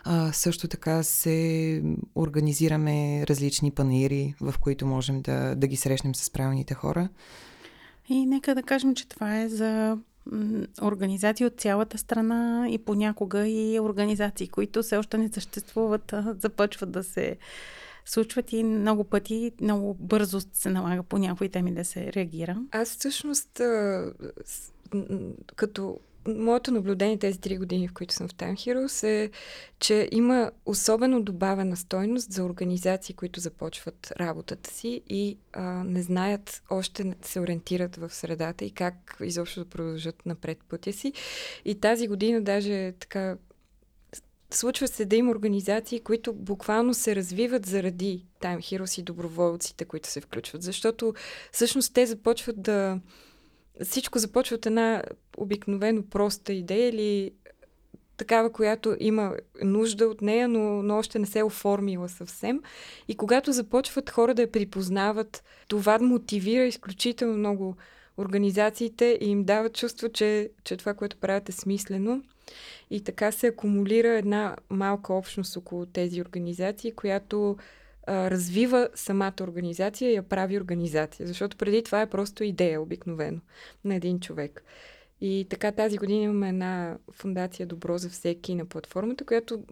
А, 0.03 0.31
също 0.31 0.67
така 0.67 1.03
се 1.03 1.83
организираме 2.15 3.25
различни 3.27 3.71
панаири, 3.71 4.35
в 4.41 4.55
които 4.59 4.85
можем 4.85 5.21
да, 5.21 5.55
да 5.55 5.67
ги 5.67 5.75
срещнем 5.75 6.15
с 6.15 6.29
правилните 6.29 6.73
хора. 6.73 7.09
И 8.09 8.25
нека 8.25 8.55
да 8.55 8.63
кажем, 8.63 8.95
че 8.95 9.07
това 9.07 9.39
е 9.39 9.49
за 9.49 9.97
организации 10.81 11.45
от 11.45 11.53
цялата 11.57 11.97
страна 11.97 12.65
и 12.69 12.77
понякога 12.77 13.47
и 13.47 13.79
организации, 13.79 14.47
които 14.47 14.83
все 14.83 14.97
още 14.97 15.17
не 15.17 15.29
съществуват, 15.29 16.13
започват 16.39 16.91
да 16.91 17.03
се 17.03 17.37
случват 18.05 18.53
и 18.53 18.63
много 18.63 19.03
пъти, 19.03 19.51
много 19.61 19.93
бързо 19.93 20.41
се 20.53 20.69
налага 20.69 21.03
по 21.03 21.17
някои 21.17 21.49
теми 21.49 21.73
да 21.73 21.85
се 21.85 22.13
реагира. 22.13 22.57
Аз 22.71 22.89
всъщност 22.89 23.61
като 25.55 25.99
моето 26.27 26.71
наблюдение 26.71 27.17
тези 27.17 27.39
три 27.39 27.57
години, 27.57 27.87
в 27.87 27.93
които 27.93 28.13
съм 28.13 28.27
в 28.27 28.33
Time 28.33 28.53
Heroes 28.53 29.07
е, 29.07 29.31
че 29.79 30.09
има 30.11 30.51
особено 30.65 31.21
добавена 31.21 31.77
стойност 31.77 32.31
за 32.31 32.43
организации, 32.43 33.15
които 33.15 33.39
започват 33.39 34.13
работата 34.19 34.69
си 34.69 35.01
и 35.09 35.37
а, 35.53 35.61
не 35.83 36.01
знаят, 36.01 36.63
още 36.69 37.13
се 37.21 37.39
ориентират 37.39 37.95
в 37.95 38.13
средата 38.13 38.65
и 38.65 38.71
как 38.71 39.17
изобщо 39.23 39.63
да 39.63 39.69
продължат 39.69 40.25
напред 40.25 40.57
пътя 40.69 40.93
си. 40.93 41.13
И 41.65 41.75
тази 41.75 42.07
година 42.07 42.41
даже 42.41 42.93
така 42.99 43.37
случва 44.55 44.87
се 44.87 45.05
да 45.05 45.15
има 45.15 45.31
организации, 45.31 45.99
които 45.99 46.33
буквално 46.33 46.93
се 46.93 47.15
развиват 47.15 47.65
заради 47.65 48.25
Time 48.41 48.57
Heroes 48.57 48.99
и 48.99 49.03
доброволците, 49.03 49.85
които 49.85 50.09
се 50.09 50.21
включват. 50.21 50.61
Защото 50.61 51.13
всъщност 51.51 51.93
те 51.93 52.05
започват 52.05 52.61
да 52.61 52.99
всичко 53.83 54.19
започва 54.19 54.55
от 54.55 54.65
една 54.65 55.03
обикновено 55.37 56.03
проста 56.03 56.53
идея 56.53 56.89
или 56.89 57.31
такава, 58.17 58.51
която 58.51 58.95
има 58.99 59.35
нужда 59.63 60.07
от 60.07 60.21
нея, 60.21 60.47
но, 60.47 60.83
но 60.83 60.97
още 60.97 61.19
не 61.19 61.25
се 61.25 61.39
е 61.39 61.43
оформила 61.43 62.09
съвсем. 62.09 62.61
И 63.07 63.15
когато 63.15 63.51
започват 63.51 64.09
хора 64.09 64.33
да 64.33 64.41
я 64.41 64.51
припознават, 64.51 65.43
това 65.67 65.99
мотивира 65.99 66.63
изключително 66.63 67.37
много 67.37 67.75
организациите 68.17 69.17
и 69.21 69.29
им 69.29 69.43
дава 69.43 69.69
чувство, 69.69 70.09
че, 70.09 70.49
че 70.63 70.77
това, 70.77 70.93
което 70.93 71.17
правят 71.17 71.49
е 71.49 71.51
смислено. 71.51 72.23
И 72.89 73.03
така 73.03 73.31
се 73.31 73.47
акумулира 73.47 74.07
една 74.07 74.55
малка 74.69 75.13
общност 75.13 75.57
около 75.57 75.85
тези 75.85 76.21
организации, 76.21 76.91
която 76.91 77.57
а, 78.07 78.31
развива 78.31 78.89
самата 78.95 79.33
организация 79.41 80.11
и 80.11 80.15
я 80.15 80.23
прави 80.23 80.57
организация. 80.57 81.27
Защото 81.27 81.57
преди 81.57 81.83
това 81.83 82.01
е 82.01 82.09
просто 82.09 82.43
идея 82.43 82.81
обикновено 82.81 83.39
на 83.83 83.95
един 83.95 84.19
човек. 84.19 84.63
И 85.21 85.47
така 85.49 85.71
тази 85.71 85.97
година 85.97 86.23
имаме 86.23 86.49
една 86.49 86.97
фундация 87.11 87.67
Добро 87.67 87.97
за 87.97 88.09
всеки 88.09 88.55
на 88.55 88.65
платформата, 88.65 89.25
която 89.25 89.63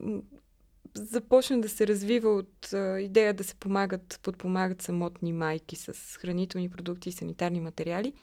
започна 0.93 1.61
да 1.61 1.69
се 1.69 1.87
развива 1.87 2.29
от 2.29 2.73
а, 2.73 2.99
идея 3.01 3.33
да 3.33 3.43
се 3.43 3.55
помагат, 3.55 4.19
подпомагат 4.23 4.81
самотни 4.81 5.33
майки 5.33 5.75
с 5.75 5.93
хранителни 5.93 6.69
продукти 6.69 7.09
и 7.09 7.11
санитарни 7.11 7.59
материали. 7.59 8.13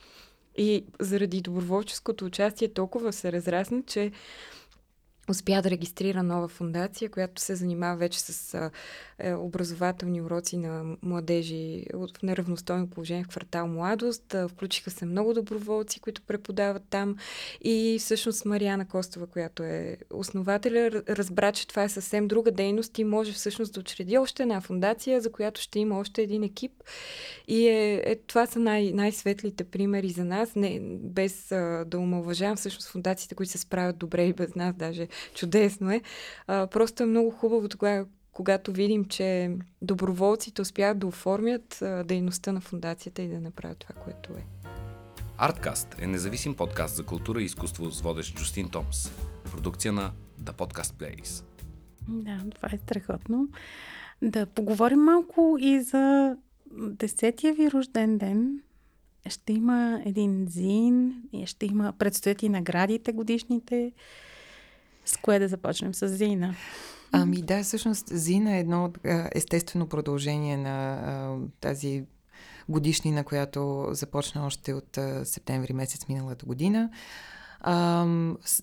И 0.58 0.84
заради 1.00 1.40
доброволческото 1.40 2.24
участие 2.24 2.68
толкова 2.72 3.12
се 3.12 3.32
разрасна, 3.32 3.82
че 3.86 4.12
успя 5.28 5.62
да 5.62 5.70
регистрира 5.70 6.22
нова 6.22 6.48
фундация, 6.48 7.10
която 7.10 7.42
се 7.42 7.54
занимава 7.54 7.96
вече 7.96 8.20
с 8.20 8.70
е, 9.18 9.34
образователни 9.34 10.22
уроци 10.22 10.56
на 10.56 10.96
младежи 11.02 11.84
в 11.94 12.22
неравностойно 12.22 12.90
положение 12.90 13.24
в 13.24 13.28
квартал 13.28 13.66
Младост. 13.66 14.34
Включиха 14.48 14.90
се 14.90 15.06
много 15.06 15.34
доброволци, 15.34 16.00
които 16.00 16.22
преподават 16.22 16.82
там. 16.90 17.16
И 17.60 17.96
всъщност 18.00 18.44
Мариана 18.44 18.88
Костова, 18.88 19.26
която 19.26 19.62
е 19.62 19.96
основателя, 20.10 20.90
разбра, 21.08 21.52
че 21.52 21.68
това 21.68 21.82
е 21.82 21.88
съвсем 21.88 22.28
друга 22.28 22.50
дейност 22.50 22.98
и 22.98 23.04
може 23.04 23.32
всъщност 23.32 23.72
да 23.72 23.80
учреди 23.80 24.18
още 24.18 24.42
една 24.42 24.60
фундация, 24.60 25.20
за 25.20 25.32
която 25.32 25.60
ще 25.60 25.78
има 25.78 25.98
още 25.98 26.22
един 26.22 26.42
екип. 26.42 26.72
И 27.48 27.68
е, 27.68 28.02
е, 28.04 28.16
това 28.16 28.46
са 28.46 28.58
най- 28.58 28.92
най-светлите 28.92 29.64
примери 29.64 30.08
за 30.08 30.24
нас, 30.24 30.54
не, 30.54 30.80
без 31.00 31.52
а, 31.52 31.84
да 31.86 31.98
омалважавам 31.98 32.56
всъщност 32.56 32.88
фундациите, 32.88 33.34
които 33.34 33.52
се 33.52 33.58
справят 33.58 33.98
добре 33.98 34.24
и 34.24 34.32
без 34.32 34.54
нас, 34.54 34.74
даже 34.74 35.08
чудесно 35.34 35.90
е. 35.90 36.00
А, 36.46 36.66
просто 36.66 37.02
е 37.02 37.06
много 37.06 37.30
хубаво 37.30 37.68
тогава, 37.68 38.06
когато 38.32 38.72
видим, 38.72 39.04
че 39.04 39.50
доброволците 39.82 40.62
успяват 40.62 40.98
да 40.98 41.06
оформят 41.06 41.82
а, 41.82 42.04
дейността 42.04 42.52
на 42.52 42.60
фундацията 42.60 43.22
и 43.22 43.28
да 43.28 43.40
направят 43.40 43.78
това, 43.78 43.94
което 44.04 44.32
е. 44.32 44.44
Арткаст 45.38 45.96
е 46.00 46.06
независим 46.06 46.54
подкаст 46.54 46.96
за 46.96 47.04
култура 47.04 47.42
и 47.42 47.44
изкуство 47.44 47.90
с 47.90 48.00
водещ 48.00 48.36
Джустин 48.36 48.68
Томс. 48.68 49.12
Продукция 49.52 49.92
на 49.92 50.12
The 50.42 50.52
Podcast 50.52 50.92
Place. 50.92 51.44
Да, 52.08 52.38
това 52.54 52.68
е 52.72 52.78
страхотно. 52.78 53.48
Да 54.22 54.46
поговорим 54.46 54.98
малко 54.98 55.56
и 55.60 55.80
за 55.80 56.36
десетия 56.76 57.54
ви 57.54 57.70
рожден 57.70 58.18
ден. 58.18 58.60
Ще 59.28 59.52
има 59.52 60.02
един 60.06 60.46
зин, 60.48 61.22
ще 61.46 61.66
има, 61.66 61.92
предстоят 61.98 62.42
и 62.42 62.48
наградите 62.48 63.12
годишните. 63.12 63.92
С 65.08 65.16
кое 65.16 65.38
да 65.38 65.48
започнем? 65.48 65.94
С 65.94 66.08
Зина. 66.08 66.54
Ами 67.12 67.42
да, 67.42 67.62
всъщност 67.62 68.08
Зина 68.08 68.56
е 68.56 68.60
едно 68.60 68.92
естествено 69.32 69.88
продължение 69.88 70.56
на 70.56 71.36
тази 71.60 72.04
годишнина, 72.68 73.24
която 73.24 73.88
започна 73.90 74.46
още 74.46 74.74
от 74.74 74.98
септември 75.24 75.72
месец 75.72 76.08
миналата 76.08 76.46
година. 76.46 76.90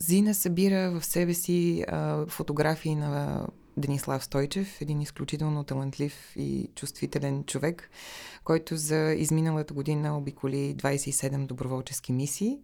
Зина 0.01 0.33
събира 0.33 0.91
в 0.91 1.05
себе 1.05 1.33
си 1.33 1.85
фотографии 2.27 2.95
на 2.95 3.47
Денислав 3.77 4.23
Стойчев, 4.23 4.81
един 4.81 5.01
изключително 5.01 5.63
талантлив 5.63 6.33
и 6.35 6.69
чувствителен 6.75 7.43
човек, 7.43 7.89
който 8.43 8.77
за 8.77 9.13
изминалата 9.17 9.73
година 9.73 10.17
обиколи 10.17 10.75
27 10.77 11.45
доброволчески 11.45 12.13
мисии 12.13 12.59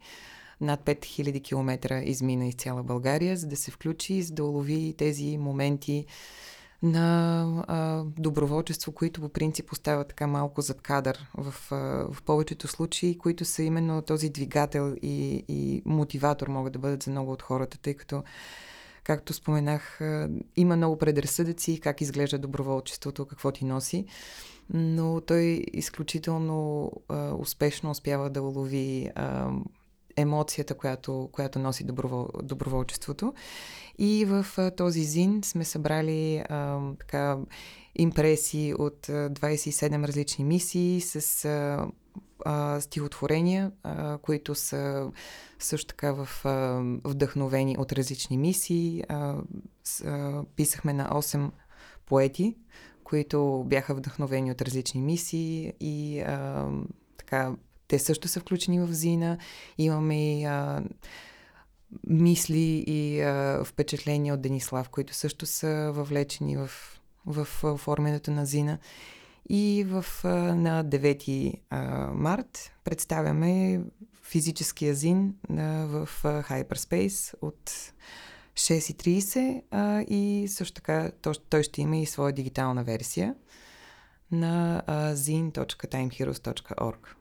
над 0.62 0.82
5000 0.86 1.44
км 1.44 2.02
измина 2.04 2.48
из 2.48 2.56
цяла 2.56 2.84
България, 2.84 3.38
за 3.38 3.48
да 3.48 3.56
се 3.56 3.72
включи, 3.72 4.22
за 4.22 4.34
да 4.34 4.44
улови 4.44 4.94
тези 4.98 5.38
моменти 5.38 6.06
на 6.84 7.64
а, 7.68 8.04
доброволчество, 8.18 8.92
които 8.92 9.22
по 9.22 9.30
принцип 9.30 9.72
остават 9.72 10.08
така 10.08 10.28
малко 10.28 10.62
зад 10.62 10.82
кадър 10.82 11.30
в, 11.38 11.72
а, 11.72 11.76
в 12.14 12.24
повечето 12.24 12.68
случаи, 12.68 13.18
които 13.18 13.46
са 13.46 13.64
именно 13.64 14.02
този 14.02 14.30
двигател 14.30 14.96
и, 15.02 15.46
и 15.48 15.82
мотиватор 15.86 16.48
могат 16.48 16.74
да 16.74 16.80
бъдат 16.80 17.04
за 17.04 17.12
много 17.12 17.32
от 17.32 17.42
хората, 17.42 17.78
тъй 17.78 17.94
като 17.94 18.24
както 19.04 19.34
споменах, 19.34 20.02
има 20.56 20.76
много 20.76 20.98
предразсъдъци 20.98 21.80
как 21.80 22.02
изглежда 22.02 22.38
доброволчеството, 22.38 23.26
какво 23.26 23.52
ти 23.52 23.66
носи, 23.66 24.06
но 24.74 25.22
той 25.22 25.64
изключително 25.74 26.92
а, 27.10 27.34
успешно 27.34 27.92
успява 27.92 28.30
да 28.30 28.42
улови 28.42 29.10
а, 29.16 29.52
емоцията, 30.18 30.76
която, 30.76 31.30
която 31.32 31.60
носи 31.60 31.84
добровол, 31.84 32.28
доброволчеството. 32.44 33.34
И 33.98 34.26
в 34.26 34.46
а, 34.58 34.72
този 34.72 35.04
зин 35.04 35.42
сме 35.44 35.66
събрали 35.66 36.38
а, 36.50 36.80
така, 37.00 37.38
импресии 37.96 38.74
от 38.74 39.10
а, 39.10 39.30
27 39.30 40.08
различни 40.08 40.46
мисии 40.46 41.02
с 41.02 41.46
а, 41.46 41.88
а, 42.46 42.82
стихотворения, 42.82 43.72
а, 43.84 44.18
които 44.18 44.56
са 44.56 45.12
също 45.60 45.88
така 45.88 46.12
в 46.12 46.46
а, 46.46 46.82
вдъхновени 47.04 47.76
от 47.80 47.92
различни 47.94 48.38
мисии. 48.38 49.04
А, 49.10 49.36
с, 49.84 50.02
а, 50.02 50.44
писахме 50.56 50.94
на 50.94 51.10
8 51.10 51.52
поети, 52.06 52.56
които 53.04 53.64
бяха 53.68 53.96
вдъхновени 53.96 54.52
от 54.52 54.62
различни 54.62 55.02
мисии 55.02 55.74
и 55.80 56.20
а, 56.20 56.68
така 57.18 57.56
те 57.92 58.00
също 58.00 58.28
са 58.28 58.40
включени 58.40 58.80
в 58.80 58.94
Зина. 58.94 59.38
Имаме 59.78 60.40
и 60.40 60.44
а, 60.44 60.84
мисли 62.08 62.84
и 62.88 63.22
а, 63.22 63.64
впечатления 63.66 64.34
от 64.34 64.42
Денислав, 64.42 64.90
които 64.90 65.14
също 65.14 65.46
са 65.46 65.92
въвлечени 65.96 66.58
в, 66.58 66.70
в 67.26 67.48
оформянето 67.64 68.32
на 68.32 68.46
Зина. 68.46 68.78
И 69.50 69.86
в, 69.88 70.06
а, 70.24 70.28
на 70.56 70.86
9 70.86 71.54
а, 71.70 71.80
март 72.14 72.72
представяме 72.84 73.82
физическия 74.24 74.96
зин 74.96 75.36
а, 75.50 75.54
в 75.86 76.10
а, 76.24 76.44
Hyperspace 76.44 77.34
от 77.42 77.72
6.30 78.54 79.62
а, 79.72 80.02
и 80.02 80.48
също 80.48 80.74
така 80.74 81.12
той, 81.22 81.34
той 81.50 81.64
ще 81.64 81.82
има 81.82 81.98
и 81.98 82.06
своя 82.06 82.34
дигитална 82.34 82.84
версия 82.84 83.36
на 84.32 84.84
а, 84.88 85.14
zin.timeheroes.org. 85.14 87.21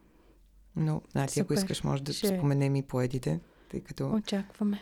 Но, 0.76 1.02
Нати, 1.14 1.40
ако 1.40 1.54
искаш, 1.54 1.84
може 1.84 2.02
да 2.02 2.12
Ще... 2.12 2.26
споменем 2.26 2.76
и 2.76 2.82
поедите, 2.82 3.40
тъй 3.70 3.80
като... 3.80 4.10
Очакваме. 4.12 4.80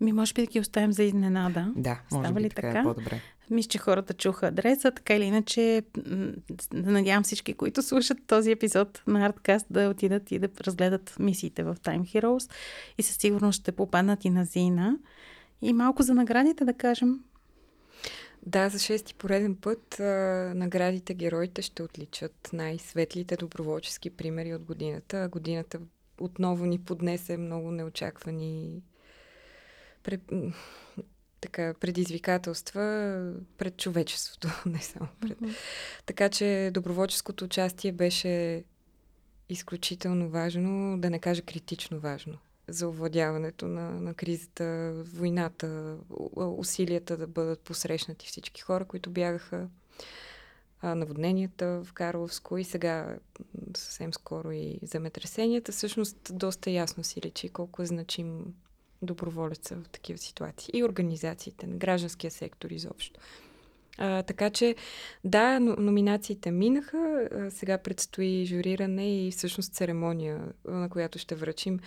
Ми, 0.00 0.12
може 0.12 0.34
би 0.34 0.40
да 0.40 0.46
ги 0.46 0.60
оставим 0.60 0.92
за 0.92 1.02
изненада. 1.02 1.72
Да, 1.76 2.00
може 2.12 2.24
Става 2.24 2.34
би 2.34 2.40
ли 2.40 2.50
така, 2.50 2.68
е 2.68 2.70
така? 2.70 2.80
Е 2.80 2.82
по-добре. 2.82 3.20
Мисля, 3.50 3.68
че 3.68 3.78
хората 3.78 4.14
чуха 4.14 4.46
адреса, 4.46 4.90
така 4.90 5.14
или 5.14 5.24
иначе, 5.24 5.82
надявам 6.72 7.22
всички, 7.22 7.54
които 7.54 7.82
слушат 7.82 8.18
този 8.26 8.50
епизод 8.50 9.02
на 9.06 9.32
Artcast 9.32 9.66
да 9.70 9.88
отидат 9.88 10.32
и 10.32 10.38
да 10.38 10.48
разгледат 10.60 11.16
мисиите 11.18 11.62
в 11.62 11.76
Time 11.82 12.00
Heroes 12.00 12.52
и 12.98 13.02
със 13.02 13.16
сигурност 13.16 13.60
ще 13.60 13.72
попаднат 13.72 14.24
и 14.24 14.30
на 14.30 14.44
Зина. 14.44 14.96
И 15.62 15.72
малко 15.72 16.02
за 16.02 16.14
наградите 16.14 16.64
да 16.64 16.74
кажем. 16.74 17.20
Да, 18.46 18.68
за 18.68 18.78
шести 18.78 19.14
пореден 19.14 19.56
път 19.56 20.00
а, 20.00 20.04
наградите 20.56 21.14
героите 21.14 21.62
ще 21.62 21.82
отличат 21.82 22.50
най-светлите 22.52 23.36
доброволчески 23.36 24.10
примери 24.10 24.54
от 24.54 24.64
годината. 24.64 25.28
Годината 25.32 25.80
отново 26.20 26.66
ни 26.66 26.78
поднесе 26.78 27.36
много 27.36 27.70
неочаквани 27.70 28.82
пред, 30.02 30.20
така, 31.40 31.74
предизвикателства 31.80 32.82
пред 33.58 33.76
човечеството, 33.76 34.48
не 34.66 34.78
само 34.78 35.08
пред. 35.20 35.40
Mm-hmm. 35.40 35.56
Така 36.06 36.28
че 36.28 36.70
доброволческото 36.74 37.44
участие 37.44 37.92
беше 37.92 38.64
изключително 39.48 40.28
важно, 40.28 40.98
да 40.98 41.10
не 41.10 41.18
кажа 41.18 41.42
критично 41.42 42.00
важно 42.00 42.38
за 42.72 42.88
овладяването 42.88 43.68
на, 43.68 43.90
на 43.90 44.14
кризата, 44.14 44.92
войната, 44.96 45.96
усилията 46.36 47.16
да 47.16 47.26
бъдат 47.26 47.60
посрещнати 47.60 48.26
всички 48.26 48.60
хора, 48.60 48.84
които 48.84 49.10
бягаха 49.10 49.68
наводненията 50.82 51.82
в 51.84 51.92
Карловско 51.92 52.58
и 52.58 52.64
сега 52.64 53.16
съвсем 53.76 54.14
скоро 54.14 54.52
и 54.52 54.78
земетресенията. 54.82 55.72
Всъщност 55.72 56.16
доста 56.32 56.70
ясно 56.70 57.04
си 57.04 57.20
лечи 57.24 57.48
колко 57.48 57.82
е 57.82 57.86
значим 57.86 58.54
доброволеца 59.02 59.76
в 59.76 59.88
такива 59.88 60.18
ситуации. 60.18 60.70
И 60.74 60.84
организациите 60.84 61.66
на 61.66 61.76
гражданския 61.76 62.30
сектор 62.30 62.70
изобщо. 62.70 63.20
А, 63.98 64.22
така 64.22 64.50
че, 64.50 64.76
да, 65.24 65.60
номинациите 65.60 66.50
минаха. 66.50 67.28
А, 67.32 67.50
сега 67.50 67.78
предстои 67.78 68.46
журиране 68.46 69.26
и 69.26 69.30
всъщност 69.30 69.74
церемония, 69.74 70.52
на 70.64 70.88
която 70.88 71.18
ще 71.18 71.34
връчим 71.34 71.80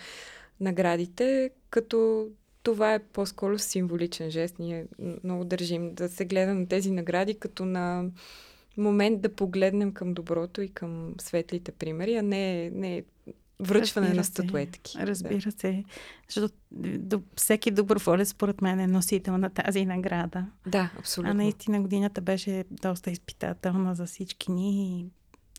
наградите, 0.64 1.50
като 1.70 2.28
това 2.62 2.94
е 2.94 2.98
по-скоро 2.98 3.58
символичен 3.58 4.30
жест. 4.30 4.58
Ние 4.58 4.86
много 5.24 5.44
държим 5.44 5.94
да 5.94 6.08
се 6.08 6.24
гледа 6.24 6.54
на 6.54 6.68
тези 6.68 6.90
награди 6.90 7.34
като 7.34 7.64
на 7.64 8.04
момент 8.76 9.20
да 9.20 9.34
погледнем 9.34 9.92
към 9.92 10.14
доброто 10.14 10.60
и 10.62 10.68
към 10.68 11.14
светлите 11.20 11.72
примери, 11.72 12.14
а 12.14 12.22
не, 12.22 12.70
не 12.70 13.02
връчване 13.60 14.06
Разбира 14.06 14.16
на 14.16 14.24
статуетки. 14.24 14.98
Разбира 14.98 15.50
да. 15.50 15.52
се. 15.52 15.84
Защото 16.28 16.54
до, 16.98 17.22
всеки 17.36 17.70
доброволец, 17.70 18.28
според 18.28 18.60
мен, 18.60 18.80
е 18.80 18.86
носител 18.86 19.38
на 19.38 19.50
тази 19.50 19.86
награда. 19.86 20.46
Да, 20.66 20.90
абсолютно. 20.98 21.30
А 21.30 21.34
наистина 21.34 21.80
годината 21.80 22.20
беше 22.20 22.64
доста 22.70 23.10
изпитателна 23.10 23.94
за 23.94 24.06
всички 24.06 24.52
ни. 24.52 25.00
И 25.00 25.06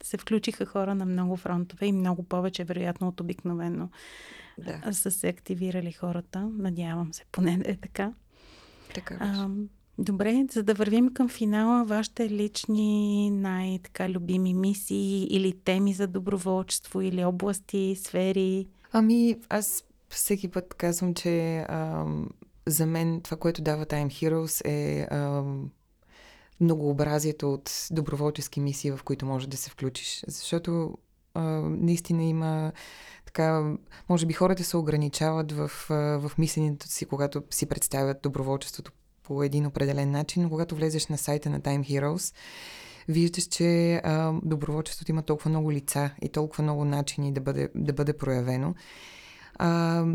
се 0.04 0.18
включиха 0.18 0.66
хора 0.66 0.96
на 0.96 1.06
много 1.06 1.36
фронтове 1.36 1.86
и 1.86 1.92
много 1.92 2.24
повече, 2.24 2.64
вероятно, 2.64 3.08
от 3.08 3.20
обикновено 3.20 3.90
да. 4.58 4.94
са 4.94 5.12
се 5.12 5.28
активирали 5.28 5.92
хората. 5.92 6.50
Надявам 6.58 7.14
се, 7.14 7.26
поне 7.32 7.58
да 7.58 7.72
е 7.72 7.76
така. 7.76 8.14
Така 8.94 9.18
а, 9.20 9.50
Добре, 9.98 10.46
за 10.52 10.64
да 10.64 10.74
вървим 10.74 11.14
към 11.14 11.30
финала, 11.30 11.86
вашите 11.86 12.30
лични 12.30 13.30
най-така 13.30 14.10
любими 14.10 14.54
мисии 14.54 15.28
или 15.30 15.60
теми 15.60 15.94
за 15.94 16.08
доброволчество 16.08 17.02
или 17.02 17.26
области, 17.26 17.96
сфери? 18.04 18.68
Ами, 18.92 19.38
аз 19.50 19.84
всеки 20.10 20.48
път 20.48 20.74
казвам, 20.74 21.14
че 21.14 21.66
ам, 21.70 22.30
за 22.68 22.86
мен 22.86 23.22
това, 23.22 23.38
което 23.38 23.62
дава 23.62 23.86
Time 23.86 24.08
Heroes 24.08 24.66
е 24.66 25.08
ам, 25.12 25.70
многообразието 26.62 27.54
от 27.54 27.88
доброволчески 27.92 28.60
мисии, 28.60 28.92
в 28.92 29.00
които 29.04 29.26
може 29.26 29.50
да 29.50 29.58
се 29.58 29.70
включиш. 29.70 30.24
Защото 30.28 30.98
а, 31.34 31.42
наистина 31.62 32.24
има 32.24 32.72
така, 33.36 33.76
може 34.10 34.26
би 34.26 34.34
хората 34.34 34.64
се 34.64 34.78
ограничават 34.78 35.52
в, 35.52 35.72
в 35.90 36.32
мисленето 36.38 36.88
си, 36.88 37.06
когато 37.06 37.44
си 37.50 37.66
представят 37.66 38.18
доброволчеството 38.24 38.92
по 39.24 39.44
един 39.44 39.66
определен 39.66 40.12
начин, 40.12 40.44
но 40.44 40.50
когато 40.50 40.76
влезеш 40.76 41.08
на 41.08 41.18
сайта 41.18 41.50
на 41.50 41.62
Time 41.62 41.82
Heroes, 41.82 42.36
виждаш, 43.08 43.44
че 43.44 43.96
а, 44.04 44.34
доброволчеството 44.44 45.12
има 45.12 45.22
толкова 45.22 45.50
много 45.50 45.72
лица 45.72 46.10
и 46.22 46.30
толкова 46.30 46.64
много 46.64 46.86
начини 46.86 47.34
да 47.34 47.42
бъде, 47.42 47.70
да 47.76 47.94
бъде 47.94 48.18
проявено. 48.18 48.76
А, 49.56 50.06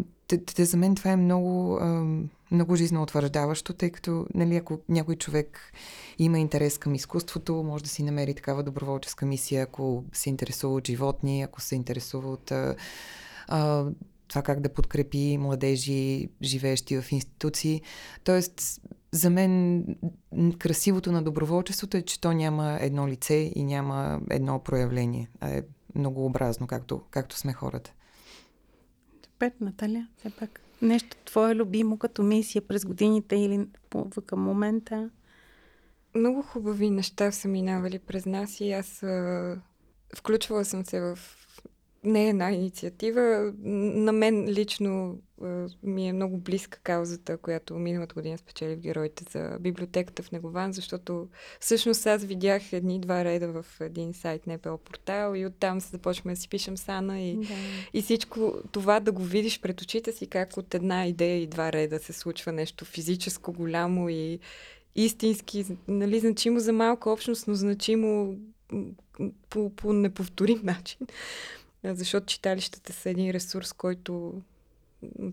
за 0.59 0.77
мен 0.77 0.95
това 0.95 1.11
е 1.11 1.17
много, 1.17 1.81
много 2.51 2.77
жизнеутвърждаващо, 2.77 3.73
тъй 3.73 3.91
като 3.91 4.27
нали, 4.35 4.57
ако 4.57 4.79
някой 4.89 5.17
човек 5.17 5.73
има 6.19 6.39
интерес 6.39 6.79
към 6.79 6.95
изкуството, 6.95 7.55
може 7.55 7.85
да 7.85 7.91
си 7.91 8.03
намери 8.03 8.35
такава 8.35 8.63
доброволческа 8.63 9.27
мисия, 9.27 9.63
ако 9.63 10.05
се 10.13 10.29
интересува 10.29 10.75
от 10.75 10.87
животни, 10.87 11.43
ако 11.43 11.61
се 11.61 11.75
интересува 11.75 12.31
от 12.31 12.53
а, 13.49 13.87
това 14.29 14.43
как 14.43 14.61
да 14.61 14.69
подкрепи 14.69 15.39
младежи, 15.39 16.29
живеещи 16.43 17.01
в 17.01 17.13
институции. 17.13 17.83
Тоест, 18.25 18.81
за 19.13 19.31
мен 19.31 19.85
красивото 20.59 21.13
на 21.13 21.23
доброволчеството 21.23 21.97
е, 21.97 22.03
че 22.03 22.21
то 22.21 22.33
няма 22.33 22.79
едно 22.81 23.09
лице 23.09 23.53
и 23.55 23.65
няма 23.65 24.21
едно 24.31 24.59
проявление, 24.59 25.29
а 25.41 25.51
е 25.51 25.63
многообразно, 25.95 26.67
както, 26.67 27.03
както 27.11 27.37
сме 27.37 27.53
хората. 27.53 27.93
Супер, 29.41 29.53
Наталя, 29.61 30.07
все 30.17 30.31
пак 30.31 30.61
нещо 30.83 31.17
твое 31.25 31.55
любимо 31.55 31.99
като 31.99 32.23
мисия 32.23 32.63
през 32.63 32.85
годините 32.85 33.37
или 33.37 33.67
към 34.27 34.43
момента? 34.43 35.11
Много 36.15 36.43
хубави 36.43 36.91
неща 36.91 37.33
са 37.33 37.49
минавали 37.49 37.99
през 37.99 38.27
нас 38.27 38.61
и 38.61 38.73
аз 38.73 39.03
а, 39.03 39.57
включвала 40.17 40.65
съм 40.65 40.85
се 40.85 41.01
в 41.01 41.19
не 42.05 42.27
е 42.27 42.29
една 42.29 42.53
инициатива. 42.53 43.53
На 43.63 44.13
мен 44.13 44.49
лично 44.49 45.19
ми 45.83 46.09
е 46.09 46.13
много 46.13 46.39
близка 46.39 46.79
каузата, 46.79 47.37
която 47.37 47.75
миналата 47.75 48.15
година 48.15 48.39
спечели 48.39 48.77
в 48.77 48.81
Героите 48.81 49.25
за 49.31 49.59
библиотеката 49.61 50.23
в 50.23 50.33
Негован, 50.33 50.73
защото 50.73 51.29
всъщност 51.61 52.07
аз 52.07 52.25
видях 52.25 52.73
едни-два 52.73 53.25
реда 53.25 53.49
в 53.49 53.67
един 53.81 54.15
сайт 54.15 54.47
НПО 54.47 54.79
портал 54.79 55.35
и 55.35 55.47
оттам 55.47 55.81
се 55.81 55.89
започваме 55.89 56.35
да 56.35 56.41
си 56.41 56.49
пишем 56.49 56.77
сана 56.77 57.21
и, 57.21 57.37
да. 57.37 57.55
и 57.95 58.03
всичко 58.03 58.55
това 58.73 59.01
да 59.01 59.13
го 59.13 59.23
видиш 59.23 59.61
пред 59.61 59.81
очите 59.81 60.13
си, 60.13 60.27
как 60.27 60.57
от 60.57 60.75
една 60.75 61.07
идея 61.07 61.43
и 61.43 61.47
два 61.47 61.73
реда 61.73 61.99
се 61.99 62.13
случва 62.13 62.53
нещо 62.53 62.85
физическо, 62.85 63.53
голямо 63.53 64.09
и 64.09 64.39
истински, 64.95 65.65
нали, 65.89 66.21
значимо 66.21 66.61
за 66.61 66.73
малка 66.73 67.11
общност, 67.11 67.49
но 67.49 67.55
значимо 67.55 68.37
по, 69.51 69.71
по 69.77 69.93
неповторим 69.93 70.61
начин. 70.65 70.99
Защото 71.85 72.27
читалищата 72.27 72.93
са 72.93 73.11
един 73.11 73.31
ресурс, 73.31 73.73
който 73.73 74.43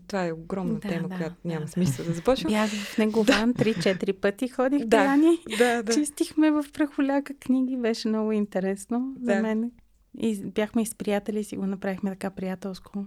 това 0.06 0.26
е 0.26 0.32
огромна 0.32 0.74
да, 0.74 0.88
тема, 0.88 1.08
да, 1.08 1.16
която 1.16 1.36
няма 1.44 1.64
да, 1.64 1.70
смисъл 1.72 2.04
да, 2.04 2.10
да 2.10 2.14
започвам. 2.14 2.52
Бях 2.52 2.70
в 2.70 2.98
Негован 2.98 3.54
3-4 3.54 4.12
пъти, 4.12 4.48
ходих 4.48 4.84
да, 4.84 4.96
Таяни. 4.96 5.38
Да, 5.58 5.82
да. 5.82 5.94
Чистихме 5.94 6.50
в 6.50 6.64
прахоляка 6.72 7.34
книги, 7.34 7.76
беше 7.76 8.08
много 8.08 8.32
интересно 8.32 9.14
да. 9.18 9.34
за 9.34 9.42
мен. 9.42 9.72
И 10.18 10.44
бяхме 10.44 10.82
и 10.82 10.86
с 10.86 10.94
приятели, 10.94 11.44
си 11.44 11.56
го 11.56 11.66
направихме 11.66 12.10
така 12.10 12.30
приятелско. 12.30 13.04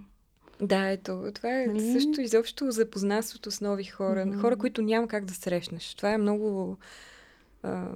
Да, 0.60 0.88
ето. 0.88 1.30
Това 1.34 1.62
е 1.62 1.66
нали? 1.66 1.92
също 1.92 2.20
изобщо 2.20 2.70
запознанството 2.70 3.50
с 3.50 3.60
нови 3.60 3.84
хора. 3.84 4.26
Mm-hmm. 4.26 4.40
Хора, 4.40 4.56
които 4.56 4.82
няма 4.82 5.08
как 5.08 5.24
да 5.24 5.34
срещнеш. 5.34 5.94
Това 5.94 6.12
е 6.12 6.18
много, 6.18 6.78
а, 7.62 7.88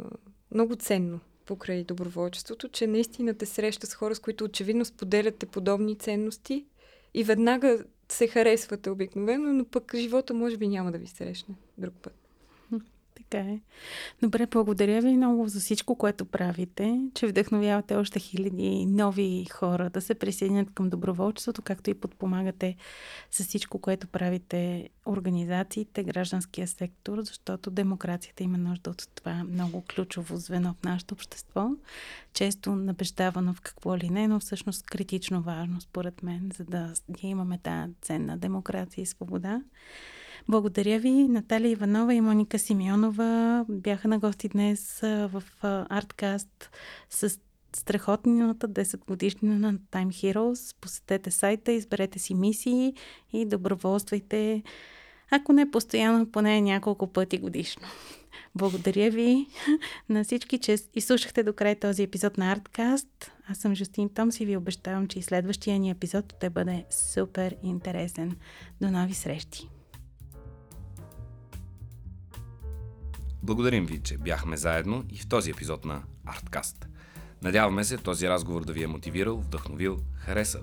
много 0.51 0.77
ценно 0.77 1.21
покрай 1.47 1.85
доброволчеството, 1.85 2.69
че 2.69 2.87
наистина 2.87 3.35
те 3.35 3.47
среща 3.47 3.87
с 3.87 3.95
хора, 3.95 4.15
с 4.15 4.21
които 4.21 4.45
очевидно 4.45 4.85
споделяте 4.85 5.47
подобни 5.47 5.99
ценности 5.99 6.67
и 7.15 7.25
веднага 7.25 7.85
се 8.09 8.27
харесвате 8.27 8.91
обикновено, 8.91 9.53
но 9.53 9.65
пък 9.65 9.95
живота 9.97 10.35
може 10.35 10.57
би 10.57 10.69
няма 10.69 10.93
да 10.93 10.99
ви 10.99 11.07
срещне 11.07 11.55
друг 11.79 11.95
път. 12.03 12.26
Така 13.17 13.39
е. 13.39 13.61
Добре, 14.23 14.47
благодаря 14.47 15.01
ви 15.01 15.17
много 15.17 15.49
за 15.49 15.61
всичко, 15.61 15.95
което 15.95 16.25
правите, 16.25 17.01
че 17.15 17.27
вдъхновявате 17.27 17.95
още 17.95 18.21
хиляди 18.21 18.87
нови 18.87 19.45
хора 19.45 19.91
да 19.91 20.01
се 20.01 20.15
присъединят 20.15 20.69
към 20.75 20.91
доброволчеството, 20.91 21.63
както 21.63 21.91
и 21.91 21.95
подпомагате 21.95 22.77
с 23.31 23.45
всичко, 23.45 23.79
което 23.79 24.07
правите 24.07 24.89
организациите, 25.07 26.05
гражданския 26.05 26.69
сектор, 26.69 27.21
защото 27.21 27.71
демокрацията 27.71 28.43
има 28.43 28.59
нужда 28.59 28.91
от 28.91 29.09
това 29.15 29.45
много 29.45 29.85
ключово 29.95 30.37
звено 30.37 30.75
в 30.81 30.85
нашето 30.85 31.15
общество. 31.15 31.71
Често 32.33 32.77
набеждавано 32.77 33.55
в 33.55 33.61
какво 33.61 33.97
ли 33.97 34.11
не, 34.11 34.29
но 34.29 34.41
всъщност 34.41 34.87
критично 34.87 35.43
важно, 35.43 35.81
според 35.81 36.23
мен, 36.23 36.51
за 36.59 36.65
да 36.65 36.95
имаме 37.23 37.59
тази 37.59 37.93
ценна 38.03 38.39
демокрация 38.39 39.03
и 39.03 39.07
свобода. 39.07 39.63
Благодаря 40.49 40.99
ви. 40.99 41.11
Наталия 41.11 41.71
Иванова 41.71 42.15
и 42.15 42.21
Моника 42.21 42.59
Симеонова 42.59 43.65
бяха 43.69 44.09
на 44.09 44.19
гости 44.19 44.49
днес 44.49 45.01
в 45.03 45.43
Арткаст 45.63 46.71
с 47.11 47.39
страхотната 47.77 48.69
10 48.69 49.07
годишнина 49.07 49.59
на 49.59 49.75
Time 49.75 50.09
Heroes. 50.09 50.77
Посетете 50.81 51.31
сайта, 51.31 51.73
изберете 51.73 52.19
си 52.19 52.35
мисии 52.35 52.95
и 53.33 53.45
доброволствайте, 53.45 54.63
ако 55.31 55.53
не 55.53 55.71
постоянно, 55.71 56.31
поне 56.31 56.61
няколко 56.61 57.07
пъти 57.07 57.39
годишно. 57.39 57.83
Благодаря 58.55 59.11
ви 59.11 59.47
на 60.09 60.25
всички, 60.25 60.59
че 60.59 60.77
изслушахте 60.95 61.43
до 61.43 61.53
край 61.53 61.75
този 61.75 62.03
епизод 62.03 62.39
на 62.39 62.53
Арткаст. 62.53 63.33
Аз 63.49 63.59
съм 63.59 63.75
Жустин 63.75 64.09
Томс 64.09 64.41
и 64.41 64.47
ви 64.47 64.57
обещавам, 64.57 65.07
че 65.07 65.19
и 65.19 65.23
следващия 65.23 65.79
ни 65.79 65.91
епизод 65.91 66.35
ще 66.37 66.51
бъде 66.51 66.85
супер 66.91 67.57
интересен. 67.63 68.37
До 68.81 68.91
нови 68.91 69.15
срещи! 69.15 69.76
Благодарим 73.47 73.87
ви, 73.87 73.99
че 74.03 74.19
бяхме 74.19 74.57
заедно 74.57 75.05
и 75.11 75.19
в 75.19 75.29
този 75.29 75.51
епизод 75.51 75.85
на 75.85 76.03
Арткаст. 76.25 76.89
Надяваме 77.43 77.85
се 77.85 77.97
този 77.97 78.29
разговор 78.29 78.65
да 78.65 78.73
ви 78.73 78.83
е 78.83 78.87
мотивирал, 78.87 79.37
вдъхновил, 79.37 79.99
харесал. 80.15 80.63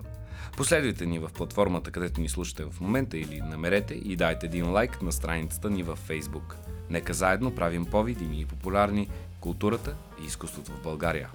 Последвайте 0.58 1.06
ни 1.06 1.20
в 1.20 1.30
платформата, 1.34 1.92
където 1.92 2.22
ни 2.22 2.30
слушате 2.30 2.64
в 2.64 2.82
момента 2.82 3.18
или 3.18 3.42
намерете 3.42 3.94
и 3.94 4.16
дайте 4.16 4.46
един 4.46 4.72
лайк 4.72 5.02
на 5.02 5.12
страницата 5.12 5.70
ни 5.70 5.84
във 5.84 6.08
Facebook. 6.08 6.56
Нека 6.90 7.14
заедно 7.14 7.56
правим 7.56 7.86
по-видими 7.86 8.42
и 8.42 8.46
популярни 8.46 9.10
културата 9.40 9.96
и 10.24 10.26
изкуството 10.26 10.72
в 10.72 10.84
България. 10.84 11.30